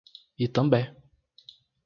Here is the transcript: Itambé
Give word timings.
Itambé 0.45 0.81